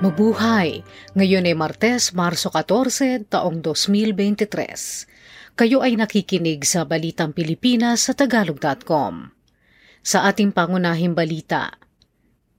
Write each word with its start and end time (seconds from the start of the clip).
Mabuhay! 0.00 0.80
Ngayon 1.12 1.44
ay 1.44 1.52
Martes, 1.52 2.16
Marso 2.16 2.48
14, 2.48 3.28
taong 3.28 3.60
2023. 3.60 4.48
Kayo 5.52 5.84
ay 5.84 6.00
nakikinig 6.00 6.64
sa 6.64 6.88
Balitang 6.88 7.36
Pilipinas 7.36 8.08
sa 8.08 8.16
Tagalog.com. 8.16 9.28
Sa 10.00 10.24
ating 10.24 10.56
pangunahing 10.56 11.12
balita, 11.12 11.76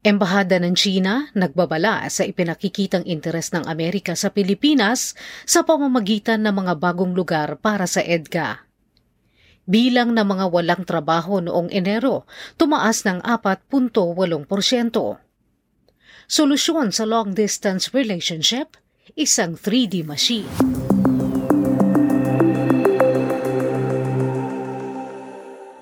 Embahada 0.06 0.62
ng 0.62 0.78
China 0.78 1.34
nagbabala 1.34 2.06
sa 2.14 2.22
ipinakikitang 2.26 3.06
interes 3.10 3.50
ng 3.54 3.66
Amerika 3.66 4.14
sa 4.18 4.30
Pilipinas 4.30 5.18
sa 5.46 5.66
pamamagitan 5.66 6.46
ng 6.46 6.62
mga 6.62 6.74
bagong 6.78 7.18
lugar 7.18 7.58
para 7.58 7.90
sa 7.90 8.02
EDGA. 8.02 8.66
Bilang 9.66 10.14
ng 10.14 10.26
mga 10.26 10.46
walang 10.50 10.84
trabaho 10.86 11.42
noong 11.42 11.74
Enero, 11.74 12.26
tumaas 12.58 13.06
ng 13.06 13.22
4.8%. 13.26 15.31
Solusyon 16.32 16.96
sa 16.96 17.04
long-distance 17.04 17.92
relationship, 17.92 18.80
isang 19.20 19.60
3D 19.60 20.08
machine. 20.08 20.48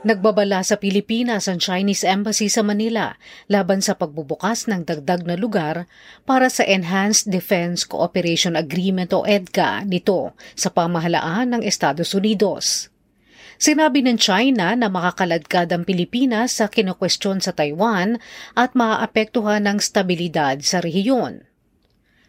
Nagbabala 0.01 0.65
sa 0.65 0.81
Pilipinas 0.81 1.45
ang 1.45 1.61
Chinese 1.61 2.01
Embassy 2.01 2.49
sa 2.49 2.65
Manila 2.65 3.13
laban 3.45 3.85
sa 3.85 3.93
pagbubukas 3.93 4.65
ng 4.65 4.89
dagdag 4.89 5.29
na 5.29 5.37
lugar 5.37 5.85
para 6.25 6.49
sa 6.49 6.65
Enhanced 6.65 7.29
Defense 7.29 7.85
Cooperation 7.85 8.57
Agreement 8.57 9.13
o 9.13 9.29
EDCA 9.29 9.85
nito 9.85 10.33
sa 10.57 10.73
pamahalaan 10.73 11.53
ng 11.53 11.61
Estados 11.61 12.17
Unidos. 12.17 12.89
Sinabi 13.59 13.99
ng 14.07 14.15
China 14.15 14.71
na 14.71 14.87
makakaladkad 14.87 15.67
ang 15.75 15.83
Pilipinas 15.83 16.63
sa 16.63 16.71
kinukwestiyon 16.71 17.43
sa 17.43 17.51
Taiwan 17.51 18.15
at 18.55 18.71
maaapektuhan 18.71 19.67
ng 19.67 19.83
stabilidad 19.83 20.63
sa 20.63 20.79
rehiyon. 20.79 21.43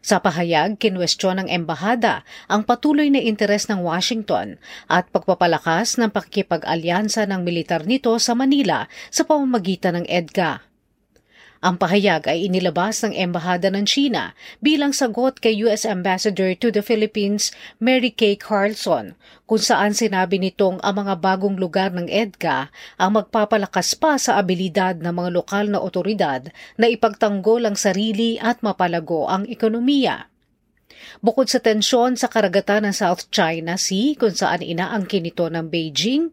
Sa 0.03 0.19
pahayag, 0.19 0.83
kinwestiyon 0.83 1.47
ng 1.47 1.49
embahada 1.55 2.27
ang 2.51 2.67
patuloy 2.67 3.15
na 3.15 3.23
interes 3.23 3.71
ng 3.71 3.79
Washington 3.79 4.59
at 4.91 5.07
pagpapalakas 5.15 6.03
ng 6.03 6.11
pakikipag-alyansa 6.11 7.31
ng 7.31 7.47
militar 7.47 7.87
nito 7.87 8.11
sa 8.19 8.35
Manila 8.35 8.91
sa 9.15 9.23
pamamagitan 9.23 10.03
ng 10.03 10.11
EDCA. 10.11 10.70
Ang 11.61 11.77
pahayag 11.77 12.25
ay 12.25 12.49
inilabas 12.49 13.05
ng 13.05 13.13
Embahada 13.13 13.69
ng 13.69 13.85
China 13.85 14.33
bilang 14.65 14.97
sagot 14.97 15.45
kay 15.45 15.53
U.S. 15.69 15.85
Ambassador 15.85 16.57
to 16.57 16.73
the 16.73 16.81
Philippines 16.81 17.53
Mary 17.77 18.09
Kay 18.09 18.41
Carlson 18.41 19.13
kung 19.45 19.61
saan 19.61 19.93
sinabi 19.93 20.41
nitong 20.41 20.81
ang 20.81 21.05
mga 21.05 21.21
bagong 21.21 21.61
lugar 21.61 21.93
ng 21.93 22.09
EDCA 22.09 22.73
ang 22.97 23.11
magpapalakas 23.13 23.93
pa 23.93 24.17
sa 24.17 24.41
abilidad 24.41 25.05
ng 25.05 25.13
mga 25.13 25.31
lokal 25.37 25.69
na 25.69 25.85
otoridad 25.85 26.49
na 26.81 26.89
ipagtanggol 26.89 27.69
ang 27.69 27.77
sarili 27.77 28.41
at 28.41 28.65
mapalago 28.65 29.29
ang 29.29 29.45
ekonomiya. 29.45 30.30
Bukod 31.25 31.49
sa 31.49 31.61
tensyon 31.63 32.17
sa 32.19 32.29
karagatan 32.29 32.85
ng 32.89 32.95
South 32.97 33.31
China 33.33 33.79
Sea 33.81 34.15
kung 34.19 34.35
saan 34.35 34.63
inaangkin 34.65 35.29
ito 35.29 35.49
ng 35.49 35.69
Beijing, 35.71 36.33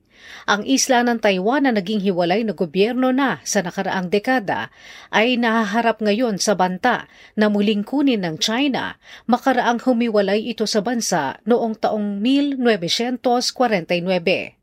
ang 0.49 0.65
isla 0.65 1.05
ng 1.05 1.21
Taiwan 1.21 1.69
na 1.69 1.71
naging 1.71 2.01
hiwalay 2.01 2.41
na 2.43 2.53
gobyerno 2.57 3.13
na 3.13 3.37
sa 3.45 3.61
nakaraang 3.61 4.09
dekada 4.09 4.73
ay 5.13 5.37
nahaharap 5.37 6.01
ngayon 6.01 6.41
sa 6.41 6.57
banta 6.57 7.05
na 7.37 7.53
muling 7.53 7.85
kunin 7.85 8.25
ng 8.25 8.41
China 8.41 8.97
makaraang 9.29 9.77
humiwalay 9.85 10.41
ito 10.41 10.65
sa 10.65 10.81
bansa 10.81 11.37
noong 11.45 11.77
taong 11.77 12.17
1949. 12.19 14.56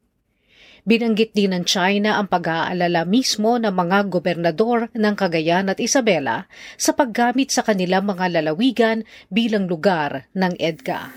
Binanggit 0.84 1.32
din 1.32 1.56
ng 1.56 1.64
China 1.64 2.20
ang 2.20 2.28
pag-aalala 2.28 3.08
mismo 3.08 3.56
ng 3.56 3.72
mga 3.72 4.12
gobernador 4.12 4.92
ng 4.92 5.14
Cagayan 5.16 5.72
at 5.72 5.80
Isabela 5.80 6.44
sa 6.76 6.92
paggamit 6.92 7.48
sa 7.48 7.64
kanilang 7.64 8.04
mga 8.04 8.28
lalawigan 8.36 9.00
bilang 9.32 9.64
lugar 9.64 10.28
ng 10.36 10.52
EDCA. 10.60 11.08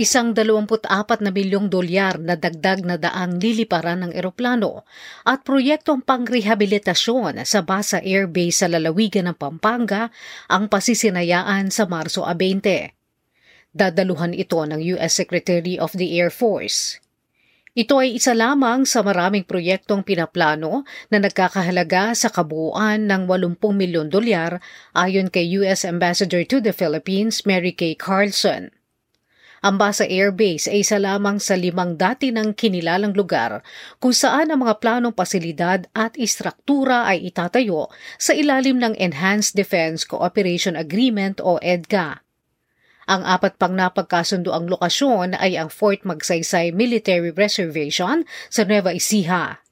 Isang 0.00 0.32
24 0.32 0.88
na 1.20 1.28
bilyong 1.28 1.68
dolyar 1.68 2.16
na 2.24 2.40
dagdag 2.40 2.80
na 2.88 2.96
daang 2.96 3.36
liliparan 3.36 4.08
ng 4.08 4.16
eroplano 4.16 4.88
at 5.28 5.44
proyektong 5.44 6.00
pangrehabilitasyon 6.08 7.44
sa 7.44 7.60
Basa 7.60 8.00
Air 8.00 8.32
Base 8.32 8.64
sa 8.64 8.72
lalawigan 8.72 9.28
ng 9.28 9.36
Pampanga 9.36 10.08
ang 10.48 10.72
pasisinayaan 10.72 11.68
sa 11.68 11.84
Marso 11.84 12.24
20. 12.24 12.99
Dadaluhan 13.70 14.34
ito 14.34 14.58
ng 14.58 14.82
U.S. 14.98 15.14
Secretary 15.14 15.78
of 15.78 15.94
the 15.94 16.10
Air 16.18 16.34
Force. 16.34 16.98
Ito 17.70 18.02
ay 18.02 18.18
isa 18.18 18.34
lamang 18.34 18.82
sa 18.82 18.98
maraming 18.98 19.46
proyektong 19.46 20.02
pinaplano 20.02 20.82
na 21.06 21.22
nagkakahalaga 21.22 22.10
sa 22.18 22.26
kabuuan 22.34 23.06
ng 23.06 23.30
80 23.30 23.62
milyon 23.62 24.10
dolyar 24.10 24.58
ayon 24.90 25.30
kay 25.30 25.46
U.S. 25.62 25.86
Ambassador 25.86 26.42
to 26.42 26.58
the 26.58 26.74
Philippines 26.74 27.46
Mary 27.46 27.70
Kay 27.70 27.94
Carlson. 27.94 28.74
Ang 29.62 29.78
Basa 29.78 30.02
Air 30.02 30.34
Base 30.34 30.66
ay 30.66 30.82
isa 30.82 30.98
lamang 30.98 31.38
sa 31.38 31.54
limang 31.54 31.94
dati 31.94 32.34
ng 32.34 32.58
kinilalang 32.58 33.14
lugar 33.14 33.62
kung 34.02 34.10
saan 34.10 34.50
ang 34.50 34.66
mga 34.66 34.82
planong 34.82 35.14
pasilidad 35.14 35.86
at 35.94 36.18
istruktura 36.18 37.06
ay 37.06 37.30
itatayo 37.30 37.86
sa 38.18 38.34
ilalim 38.34 38.82
ng 38.82 38.98
Enhanced 38.98 39.54
Defense 39.54 40.02
Cooperation 40.02 40.74
Agreement 40.74 41.38
o 41.38 41.62
EDCA. 41.62 42.24
Ang 43.10 43.26
apat 43.26 43.58
pang 43.58 43.74
napagkasundo 43.74 44.54
ang 44.54 44.70
lokasyon 44.70 45.34
ay 45.34 45.58
ang 45.58 45.66
Fort 45.66 46.06
Magsaysay 46.06 46.70
Military 46.70 47.34
Reservation 47.34 48.22
sa 48.46 48.62
Nueva 48.62 48.94
Ecija, 48.94 49.66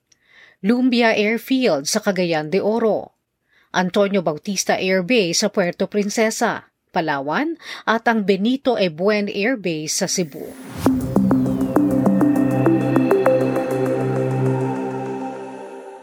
Lumbia 0.59 1.15
Airfield 1.15 1.87
sa 1.87 2.03
Cagayan 2.03 2.51
de 2.51 2.59
Oro, 2.59 3.15
Antonio 3.71 4.19
Bautista 4.19 4.75
Air 4.75 5.07
Base 5.07 5.39
sa 5.39 5.47
Puerto 5.47 5.87
Princesa, 5.87 6.67
Palawan 6.91 7.55
at 7.87 8.03
ang 8.11 8.27
Benito 8.27 8.75
Ebuen 8.75 9.31
Air 9.31 9.55
Base 9.55 10.03
sa 10.03 10.11
Cebu. 10.11 10.43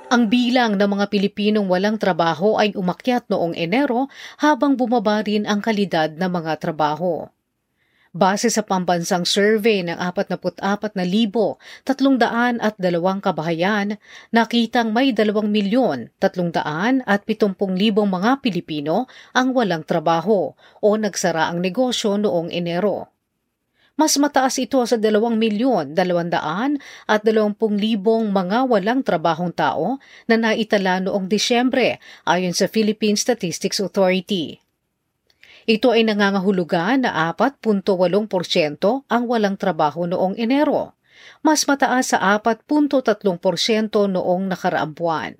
Ang 0.06 0.30
bilang 0.30 0.78
ng 0.78 0.86
mga 0.86 1.10
Pilipinong 1.10 1.66
walang 1.66 1.98
trabaho 1.98 2.54
ay 2.62 2.70
umakyat 2.78 3.26
noong 3.26 3.58
Enero 3.58 4.06
habang 4.38 4.78
bumaba 4.78 5.18
rin 5.26 5.42
ang 5.50 5.58
kalidad 5.58 6.14
ng 6.14 6.30
mga 6.30 6.62
trabaho. 6.62 7.26
Base 8.14 8.46
sa 8.46 8.62
pambansang 8.62 9.26
survey 9.26 9.82
ng 9.82 9.98
44,300 9.98 11.58
at 12.62 12.78
dalawang 12.78 13.18
kabahayan, 13.18 13.98
nakitang 14.30 14.94
may 14.94 15.10
2 15.10 15.26
milyon 15.42 16.14
300 16.22 17.02
at 17.02 17.26
70 17.26 17.58
libong 17.74 18.06
mga 18.06 18.46
Pilipino 18.46 19.10
ang 19.34 19.58
walang 19.58 19.82
trabaho 19.82 20.54
o 20.54 20.88
nagsara 20.94 21.50
ang 21.50 21.58
negosyo 21.58 22.14
noong 22.14 22.54
Enero. 22.54 23.15
Mas 23.96 24.20
mataas 24.20 24.60
ito 24.60 24.76
sa 24.84 25.00
2 25.00 25.08
milyon 25.40 25.96
200 25.96 26.36
at 27.08 27.20
20 27.24 27.56
libong 27.80 28.28
mga 28.28 28.68
walang 28.68 29.00
trabahong 29.00 29.56
tao 29.56 29.96
na 30.28 30.36
naitala 30.36 31.00
noong 31.00 31.32
Disyembre 31.32 31.96
ayon 32.28 32.52
sa 32.52 32.68
Philippine 32.68 33.16
Statistics 33.16 33.80
Authority. 33.80 34.60
Ito 35.64 35.96
ay 35.96 36.04
nangangahulugan 36.12 37.08
na 37.08 37.32
4.8% 37.32 37.88
ang 39.08 39.22
walang 39.24 39.56
trabaho 39.56 40.04
noong 40.04 40.36
Enero, 40.36 40.92
mas 41.40 41.64
mataas 41.64 42.12
sa 42.12 42.20
4.3% 42.36 43.00
noong 44.12 44.42
nakaraang 44.52 44.92
buwan. 44.92 45.32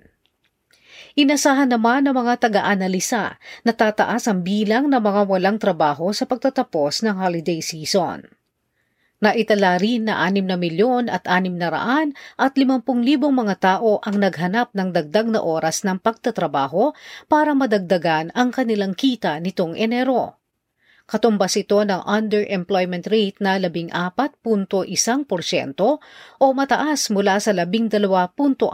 Inasahan 1.12 1.69
naman 1.69 2.09
ng 2.09 2.16
mga 2.16 2.49
taga-analisa 2.49 3.37
na 3.69 3.72
tataas 3.77 4.25
ang 4.33 4.41
bilang 4.41 4.89
ng 4.89 5.00
mga 5.00 5.28
walang 5.28 5.61
trabaho 5.61 6.09
sa 6.16 6.25
pagtatapos 6.25 7.05
ng 7.05 7.21
holiday 7.21 7.61
season. 7.61 8.25
Naitala 9.16 9.81
rin 9.81 10.12
na 10.12 10.28
6 10.28 10.44
na 10.44 10.60
milyon 10.60 11.09
at 11.09 11.25
6 11.25 11.56
na 11.56 11.72
raan 11.72 12.13
at 12.36 12.53
50 12.53 12.84
libong 13.01 13.33
mga 13.33 13.57
tao 13.57 13.97
ang 14.04 14.21
naghanap 14.21 14.77
ng 14.77 14.92
dagdag 14.92 15.33
na 15.33 15.41
oras 15.41 15.89
ng 15.89 15.97
pagtatrabaho 15.97 16.92
para 17.24 17.57
madagdagan 17.57 18.28
ang 18.36 18.53
kanilang 18.53 18.92
kita 18.92 19.41
nitong 19.41 19.72
Enero. 19.72 20.36
Katumbas 21.07 21.54
ito 21.54 21.78
ng 21.86 22.03
underemployment 22.03 23.07
rate 23.07 23.39
na 23.39 23.63
14.1% 23.63 24.91
o 26.42 26.47
mataas 26.51 27.15
mula 27.15 27.39
sa 27.39 27.54
12.6% 27.54 28.66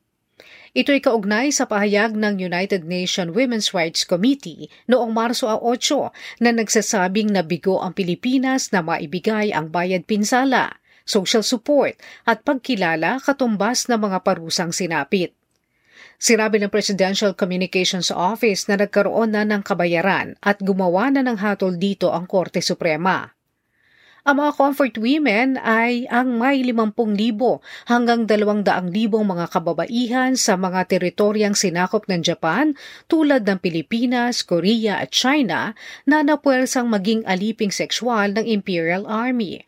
Ito'y 0.74 0.98
kaugnay 0.98 1.54
sa 1.54 1.70
pahayag 1.70 2.18
ng 2.18 2.42
United 2.42 2.82
Nations 2.82 3.30
Women's 3.30 3.70
Rights 3.70 4.02
Committee 4.02 4.66
noong 4.90 5.14
Marso 5.14 5.46
8 5.46 6.42
na 6.42 6.50
nagsasabing 6.50 7.30
nabigo 7.30 7.78
ang 7.78 7.94
Pilipinas 7.94 8.74
na 8.74 8.82
maibigay 8.82 9.54
ang 9.54 9.70
bayad 9.70 10.02
pinsala, 10.02 10.82
social 11.06 11.46
support 11.46 11.94
at 12.26 12.42
pagkilala 12.42 13.22
katumbas 13.22 13.86
ng 13.86 14.02
mga 14.02 14.26
parusang 14.26 14.74
sinapit. 14.74 15.30
Sinabi 16.18 16.58
ng 16.58 16.74
Presidential 16.74 17.38
Communications 17.38 18.10
Office 18.10 18.66
na 18.66 18.74
nagkaroon 18.74 19.30
na 19.30 19.46
ng 19.46 19.62
kabayaran 19.62 20.34
at 20.42 20.58
gumawa 20.58 21.06
na 21.14 21.22
ng 21.22 21.38
hatol 21.38 21.78
dito 21.78 22.10
ang 22.10 22.26
Korte 22.26 22.58
Suprema. 22.58 23.33
Ang 24.24 24.40
mga 24.40 24.56
comfort 24.56 24.96
women 24.96 25.60
ay 25.60 26.08
ang 26.08 26.40
may 26.40 26.64
50,000 26.64 26.96
hanggang 27.84 28.24
200,000 28.24 28.64
mga 29.20 29.46
kababaihan 29.52 30.32
sa 30.32 30.56
mga 30.56 30.88
teritoryang 30.88 31.52
sinakop 31.52 32.08
ng 32.08 32.24
Japan 32.24 32.72
tulad 33.04 33.44
ng 33.44 33.60
Pilipinas, 33.60 34.40
Korea 34.40 34.96
at 34.96 35.12
China 35.12 35.76
na 36.08 36.24
napuwersang 36.24 36.88
maging 36.88 37.20
aliping 37.28 37.68
sexual 37.68 38.32
ng 38.32 38.48
Imperial 38.48 39.04
Army. 39.04 39.60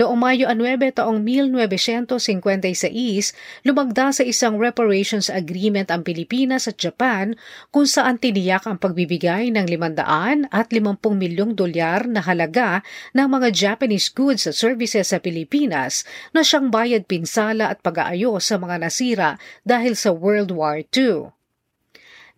Noong 0.00 0.16
Mayo 0.16 0.48
9 0.48 0.96
taong 0.96 1.20
1956, 1.28 3.36
lumagda 3.68 4.16
sa 4.16 4.24
isang 4.24 4.56
reparations 4.56 5.28
agreement 5.28 5.92
ang 5.92 6.00
Pilipinas 6.00 6.64
at 6.64 6.80
Japan 6.80 7.36
kung 7.68 7.84
saan 7.84 8.16
tiniyak 8.16 8.64
ang 8.64 8.80
pagbibigay 8.80 9.52
ng 9.52 9.68
500 9.68 10.48
at 10.48 10.72
50 10.72 11.04
milyong 11.04 11.52
dolyar 11.52 12.08
na 12.08 12.24
halaga 12.24 12.80
ng 13.12 13.28
mga 13.28 13.52
Japanese 13.52 14.08
goods 14.08 14.48
at 14.48 14.56
services 14.56 15.12
sa 15.12 15.20
Pilipinas 15.20 16.08
na 16.32 16.40
siyang 16.40 16.72
bayad 16.72 17.04
pinsala 17.04 17.68
at 17.68 17.84
pag-aayos 17.84 18.48
sa 18.48 18.56
mga 18.56 18.80
nasira 18.80 19.36
dahil 19.68 20.00
sa 20.00 20.16
World 20.16 20.48
War 20.48 20.80
II. 20.80 21.28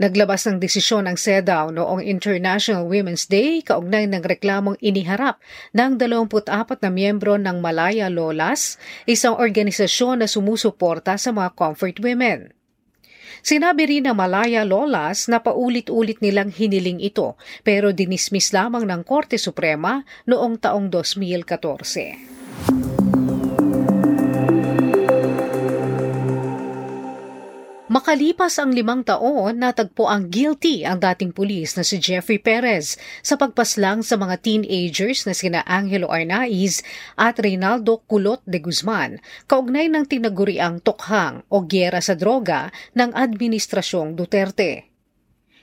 Naglabas 0.02 0.50
ng 0.50 0.58
desisyon 0.58 1.06
ang 1.06 1.14
CEDAW 1.14 1.70
noong 1.70 2.02
International 2.02 2.90
Women's 2.90 3.30
Day 3.30 3.62
kaugnay 3.62 4.10
ng 4.10 4.26
reklamong 4.26 4.74
iniharap 4.82 5.38
ng 5.70 5.94
24 5.94 6.82
na 6.82 6.90
miyembro 6.90 7.38
ng 7.38 7.62
Malaya 7.62 8.10
Lolas, 8.10 8.82
isang 9.06 9.38
organisasyon 9.38 10.18
na 10.18 10.26
sumusuporta 10.26 11.14
sa 11.14 11.30
mga 11.30 11.54
comfort 11.54 12.02
women. 12.02 12.50
Sinabi 13.46 13.86
rin 13.86 14.10
ng 14.10 14.18
Malaya 14.18 14.66
Lolas 14.66 15.30
na 15.30 15.38
paulit-ulit 15.38 16.18
nilang 16.18 16.50
hiniling 16.50 16.98
ito 16.98 17.38
pero 17.62 17.94
dinismiss 17.94 18.50
lamang 18.50 18.82
ng 18.82 19.06
Korte 19.06 19.38
Suprema 19.38 20.02
noong 20.26 20.58
taong 20.58 20.90
2014. 20.90 22.91
Makalipas 28.02 28.58
ang 28.58 28.74
limang 28.74 29.06
taon, 29.06 29.62
natagpo 29.62 30.10
ang 30.10 30.26
guilty 30.26 30.82
ang 30.82 30.98
dating 30.98 31.30
pulis 31.30 31.78
na 31.78 31.86
si 31.86 32.02
Jeffrey 32.02 32.42
Perez 32.42 32.98
sa 33.22 33.38
pagpaslang 33.38 34.02
sa 34.02 34.18
mga 34.18 34.42
teenagers 34.42 35.22
na 35.22 35.30
sina 35.30 35.62
Angelo 35.62 36.10
Arnaiz 36.10 36.82
at 37.14 37.38
Reynaldo 37.38 38.02
Culot 38.10 38.42
de 38.42 38.58
Guzman, 38.58 39.22
kaugnay 39.46 39.86
ng 39.86 40.02
tinaguriang 40.10 40.82
tokhang 40.82 41.46
o 41.46 41.62
gyera 41.62 42.02
sa 42.02 42.18
droga 42.18 42.74
ng 42.98 43.14
Administrasyong 43.14 44.18
Duterte. 44.18 44.90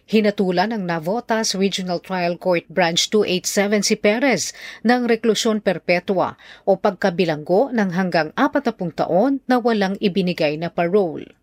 Hinatulan 0.07 0.71
ng 0.71 0.88
Navotas 0.88 1.59
Regional 1.59 2.00
Trial 2.00 2.39
Court 2.39 2.63
Branch 2.71 3.03
287 3.03 3.83
si 3.83 4.00
Perez 4.00 4.56
ng 4.88 5.12
reklusyon 5.12 5.59
perpetua 5.59 6.39
o 6.63 6.80
pagkabilanggo 6.80 7.75
ng 7.75 7.91
hanggang 7.91 8.31
40 8.39 8.95
taon 8.95 9.44
na 9.44 9.59
walang 9.59 10.00
ibinigay 10.00 10.56
na 10.56 10.71
parole. 10.71 11.36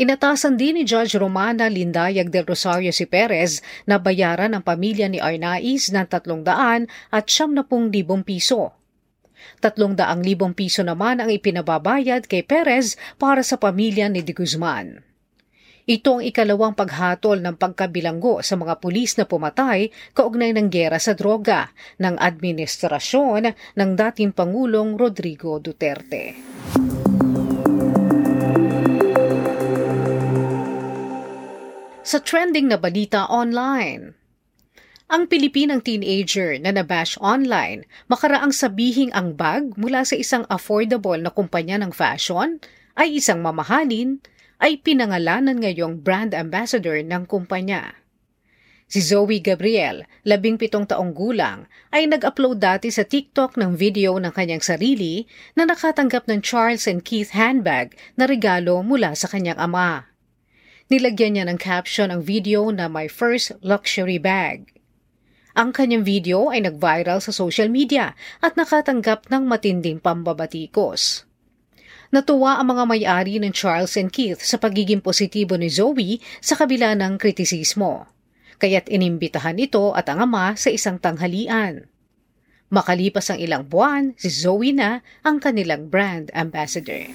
Inatasan 0.00 0.56
din 0.56 0.80
ni 0.80 0.88
Judge 0.88 1.20
Romana 1.20 1.68
Lindayag 1.68 2.32
del 2.32 2.48
Rosario 2.48 2.88
si 2.96 3.04
Perez 3.04 3.60
na 3.84 4.00
bayaran 4.00 4.56
ang 4.56 4.64
pamilya 4.64 5.04
ni 5.04 5.20
Arnaiz 5.20 5.92
ng 5.92 6.08
300 6.08 6.88
at 7.12 7.24
70,000 7.28 8.24
piso. 8.24 8.72
300,000 9.60 10.56
piso 10.56 10.80
naman 10.80 11.20
ang 11.20 11.28
ipinababayad 11.28 12.24
kay 12.24 12.40
Perez 12.40 12.96
para 13.20 13.44
sa 13.44 13.60
pamilya 13.60 14.08
ni 14.08 14.24
De 14.24 14.32
Guzman. 14.32 15.04
Ito 15.82 16.18
ang 16.18 16.22
ikalawang 16.24 16.78
paghatol 16.78 17.42
ng 17.42 17.58
pagkabilanggo 17.58 18.40
sa 18.40 18.54
mga 18.54 18.78
pulis 18.78 19.18
na 19.18 19.26
pumatay 19.26 19.90
kaugnay 20.14 20.54
ng 20.54 20.70
gera 20.70 20.96
sa 21.02 21.12
droga 21.12 21.68
ng 21.98 22.16
administrasyon 22.16 23.76
ng 23.76 23.90
dating 23.98 24.30
Pangulong 24.32 24.94
Rodrigo 24.94 25.58
Duterte. 25.58 26.51
Sa 32.12 32.20
trending 32.20 32.68
na 32.68 32.76
balita 32.76 33.24
online, 33.24 34.12
ang 35.08 35.24
Pilipinang 35.32 35.80
teenager 35.80 36.60
na 36.60 36.68
nabash 36.68 37.16
online 37.24 37.88
makaraang 38.04 38.52
sabihing 38.52 39.08
ang 39.16 39.32
bag 39.32 39.72
mula 39.80 40.04
sa 40.04 40.20
isang 40.20 40.44
affordable 40.52 41.16
na 41.16 41.32
kumpanya 41.32 41.80
ng 41.80 41.88
fashion 41.88 42.60
ay 43.00 43.16
isang 43.16 43.40
mamahalin 43.40 44.20
ay 44.60 44.76
pinangalanan 44.84 45.56
ngayong 45.56 46.04
brand 46.04 46.36
ambassador 46.36 47.00
ng 47.00 47.24
kumpanya. 47.24 47.96
Si 48.92 49.00
Zoe 49.00 49.40
Gabriel, 49.40 50.04
labing 50.28 50.60
pitong 50.60 50.84
taong 50.84 51.16
gulang, 51.16 51.64
ay 51.96 52.04
nag-upload 52.12 52.60
dati 52.60 52.92
sa 52.92 53.08
TikTok 53.08 53.56
ng 53.56 53.72
video 53.72 54.20
ng 54.20 54.36
kanyang 54.36 54.60
sarili 54.60 55.24
na 55.56 55.64
nakatanggap 55.64 56.28
ng 56.28 56.44
Charles 56.44 56.84
and 56.84 57.08
Keith 57.08 57.32
handbag 57.32 57.96
na 58.20 58.28
regalo 58.28 58.84
mula 58.84 59.16
sa 59.16 59.32
kanyang 59.32 59.56
ama. 59.56 60.11
Nilagyan 60.92 61.40
niya 61.40 61.48
ng 61.48 61.56
caption 61.56 62.12
ang 62.12 62.20
video 62.20 62.68
na 62.68 62.84
My 62.84 63.08
First 63.08 63.56
Luxury 63.64 64.20
Bag. 64.20 64.76
Ang 65.56 65.72
kanyang 65.72 66.04
video 66.04 66.52
ay 66.52 66.68
nag-viral 66.68 67.16
sa 67.24 67.32
social 67.32 67.72
media 67.72 68.12
at 68.44 68.60
nakatanggap 68.60 69.32
ng 69.32 69.48
matinding 69.48 70.04
pambabatikos. 70.04 71.24
Natuwa 72.12 72.60
ang 72.60 72.76
mga 72.76 72.84
may-ari 72.84 73.40
ng 73.40 73.56
Charles 73.56 73.96
and 73.96 74.12
Keith 74.12 74.44
sa 74.44 74.60
pagiging 74.60 75.00
positibo 75.00 75.56
ni 75.56 75.72
Zoe 75.72 76.20
sa 76.44 76.60
kabila 76.60 76.92
ng 76.92 77.16
kritisismo. 77.16 78.04
Kaya't 78.60 78.92
inimbitahan 78.92 79.56
ito 79.56 79.96
at 79.96 80.12
ang 80.12 80.28
ama 80.28 80.60
sa 80.60 80.68
isang 80.68 81.00
tanghalian. 81.00 81.88
Makalipas 82.68 83.32
ang 83.32 83.40
ilang 83.40 83.64
buwan, 83.64 84.12
si 84.20 84.28
Zoe 84.28 84.76
na 84.76 85.00
ang 85.24 85.40
kanilang 85.40 85.88
brand 85.88 86.28
ambassador. 86.36 87.08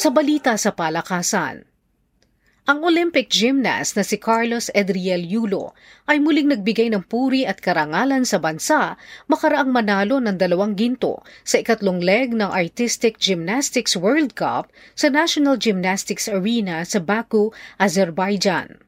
Sa 0.00 0.08
balita 0.08 0.56
sa 0.56 0.72
palakasan, 0.72 1.60
ang 2.64 2.80
Olympic 2.88 3.28
gymnast 3.28 4.00
na 4.00 4.00
si 4.00 4.16
Carlos 4.16 4.72
Edriel 4.72 5.20
Yulo 5.20 5.76
ay 6.08 6.16
muling 6.16 6.48
nagbigay 6.48 6.88
ng 6.88 7.04
puri 7.04 7.44
at 7.44 7.60
karangalan 7.60 8.24
sa 8.24 8.40
bansa 8.40 8.96
makaraang 9.28 9.68
manalo 9.68 10.16
ng 10.16 10.40
dalawang 10.40 10.72
ginto 10.72 11.20
sa 11.44 11.60
ikatlong 11.60 12.00
leg 12.00 12.32
ng 12.32 12.48
Artistic 12.48 13.20
Gymnastics 13.20 13.92
World 13.92 14.32
Cup 14.32 14.72
sa 14.96 15.12
National 15.12 15.60
Gymnastics 15.60 16.32
Arena 16.32 16.80
sa 16.88 16.96
Baku, 17.04 17.52
Azerbaijan. 17.76 18.80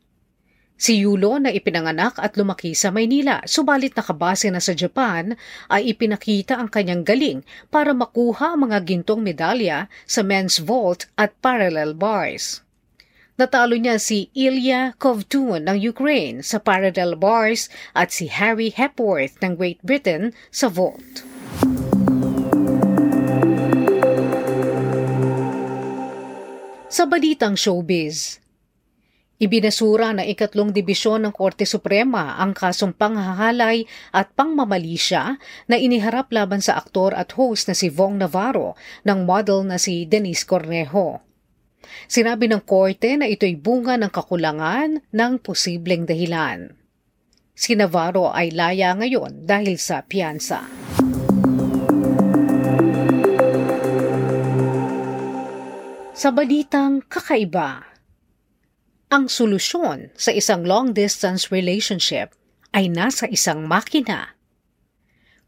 Si 0.82 0.98
Yulo 0.98 1.38
na 1.38 1.54
ipinanganak 1.54 2.18
at 2.18 2.34
lumaki 2.34 2.74
sa 2.74 2.90
Maynila, 2.90 3.38
subalit 3.46 3.94
nakabase 3.94 4.50
na 4.50 4.58
sa 4.58 4.74
Japan, 4.74 5.38
ay 5.70 5.94
ipinakita 5.94 6.58
ang 6.58 6.66
kanyang 6.66 7.06
galing 7.06 7.46
para 7.70 7.94
makuha 7.94 8.58
ang 8.58 8.66
mga 8.66 8.82
gintong 8.82 9.22
medalya 9.22 9.86
sa 10.10 10.26
men's 10.26 10.58
vault 10.58 11.06
at 11.14 11.38
parallel 11.38 11.94
bars. 11.94 12.66
Natalo 13.38 13.78
niya 13.78 14.02
si 14.02 14.26
Ilya 14.34 14.98
Kovtun 14.98 15.70
ng 15.70 15.78
Ukraine 15.86 16.42
sa 16.42 16.58
parallel 16.58 17.14
bars 17.14 17.70
at 17.94 18.10
si 18.10 18.26
Harry 18.26 18.74
Hepworth 18.74 19.38
ng 19.38 19.54
Great 19.54 19.78
Britain 19.86 20.34
sa 20.50 20.66
vault. 20.66 21.22
Sa 26.90 27.06
balitang 27.06 27.54
showbiz, 27.54 28.41
Ibinasura 29.42 30.14
ng 30.14 30.22
ikatlong 30.30 30.70
dibisyon 30.70 31.26
ng 31.26 31.34
Korte 31.34 31.66
Suprema 31.66 32.38
ang 32.38 32.54
kasong 32.54 32.94
panghahalay 32.94 33.82
at 34.14 34.30
pangmamalisya 34.38 35.34
na 35.66 35.74
iniharap 35.74 36.30
laban 36.30 36.62
sa 36.62 36.78
aktor 36.78 37.10
at 37.10 37.34
host 37.34 37.66
na 37.66 37.74
si 37.74 37.90
Vong 37.90 38.22
Navarro 38.22 38.78
ng 39.02 39.26
model 39.26 39.66
na 39.66 39.82
si 39.82 40.06
Denise 40.06 40.46
Cornejo. 40.46 41.26
Sinabi 42.06 42.46
ng 42.46 42.62
korte 42.62 43.18
na 43.18 43.26
ito'y 43.26 43.58
bunga 43.58 43.98
ng 43.98 44.14
kakulangan 44.14 45.02
ng 45.10 45.32
posibleng 45.42 46.06
dahilan. 46.06 46.70
Si 47.50 47.74
Navarro 47.74 48.30
ay 48.30 48.54
laya 48.54 48.94
ngayon 48.94 49.42
dahil 49.42 49.74
sa 49.74 50.06
piyansa. 50.06 50.70
Sa 56.14 56.30
balitang 56.30 57.02
kakaiba, 57.10 57.91
ang 59.12 59.28
solusyon 59.28 60.08
sa 60.16 60.32
isang 60.32 60.64
long-distance 60.64 61.52
relationship 61.52 62.32
ay 62.72 62.88
nasa 62.88 63.28
isang 63.28 63.68
makina. 63.68 64.32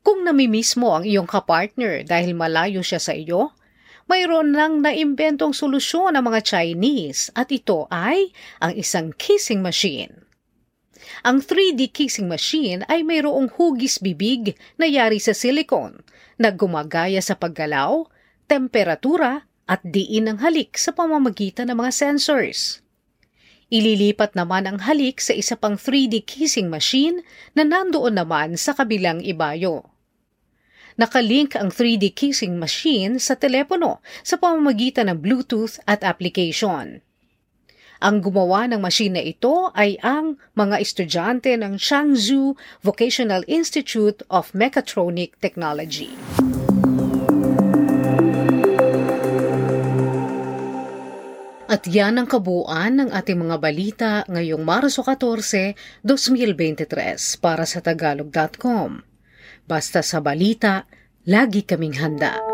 Kung 0.04 0.20
namimiss 0.20 0.76
mo 0.76 0.92
ang 0.92 1.08
iyong 1.08 1.24
kapartner 1.24 2.04
dahil 2.04 2.36
malayo 2.36 2.84
siya 2.84 3.00
sa 3.00 3.16
iyo, 3.16 3.56
mayroon 4.04 4.52
nang 4.52 4.84
naimbentong 4.84 5.56
solusyon 5.56 6.12
ng 6.12 6.20
mga 6.28 6.44
Chinese 6.44 7.32
at 7.32 7.48
ito 7.48 7.88
ay 7.88 8.28
ang 8.60 8.76
isang 8.76 9.16
kissing 9.16 9.64
machine. 9.64 10.28
Ang 11.24 11.40
3D 11.40 11.88
kissing 11.88 12.28
machine 12.28 12.84
ay 12.84 13.00
mayroong 13.00 13.48
hugis 13.56 13.96
bibig 13.96 14.60
na 14.76 14.84
yari 14.84 15.16
sa 15.16 15.32
silicone 15.32 16.04
na 16.36 16.52
gumagaya 16.52 17.24
sa 17.24 17.32
paggalaw, 17.32 18.04
temperatura 18.44 19.48
at 19.64 19.80
diin 19.80 20.28
ng 20.28 20.44
halik 20.44 20.76
sa 20.76 20.92
pamamagitan 20.92 21.72
ng 21.72 21.80
mga 21.80 21.92
sensors. 21.96 22.83
Ililipat 23.74 24.38
naman 24.38 24.70
ang 24.70 24.78
halik 24.86 25.18
sa 25.18 25.34
isa 25.34 25.58
pang 25.58 25.74
3D 25.74 26.22
kissing 26.22 26.70
machine 26.70 27.26
na 27.58 27.66
nandoon 27.66 28.14
naman 28.14 28.54
sa 28.54 28.70
kabilang 28.70 29.18
ibayo. 29.18 29.90
Nakalink 30.94 31.58
ang 31.58 31.74
3D 31.74 32.14
kissing 32.14 32.54
machine 32.54 33.18
sa 33.18 33.34
telepono 33.34 33.98
sa 34.22 34.38
pamamagitan 34.38 35.10
ng 35.10 35.18
Bluetooth 35.18 35.82
at 35.90 36.06
application. 36.06 37.02
Ang 37.98 38.22
gumawa 38.22 38.70
ng 38.70 38.78
machine 38.78 39.18
na 39.18 39.26
ito 39.26 39.74
ay 39.74 39.98
ang 40.06 40.38
mga 40.54 40.78
estudyante 40.78 41.50
ng 41.58 41.74
Changzhou 41.74 42.54
Vocational 42.78 43.42
Institute 43.50 44.22
of 44.30 44.54
Mechatronic 44.54 45.34
Technology. 45.42 46.14
At 51.84 51.92
yan 51.92 52.16
ang 52.16 52.24
kabuuan 52.24 52.96
ng 52.96 53.10
ating 53.12 53.44
mga 53.44 53.56
balita 53.60 54.10
ngayong 54.24 54.64
Marso 54.64 55.04
14, 55.04 55.76
2023 56.00 56.88
para 57.44 57.68
sa 57.68 57.84
tagalog.com. 57.84 59.04
Basta 59.68 60.00
sa 60.00 60.24
balita, 60.24 60.88
lagi 61.28 61.60
kaming 61.60 62.00
handa. 62.00 62.53